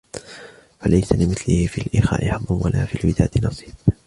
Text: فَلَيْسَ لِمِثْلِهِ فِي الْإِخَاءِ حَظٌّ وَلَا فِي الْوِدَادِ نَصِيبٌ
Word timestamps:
فَلَيْسَ 0.79 1.13
لِمِثْلِهِ 1.13 1.67
فِي 1.67 1.81
الْإِخَاءِ 1.81 2.27
حَظٌّ 2.31 2.45
وَلَا 2.49 2.85
فِي 2.85 3.03
الْوِدَادِ 3.03 3.29
نَصِيبٌ 3.45 3.73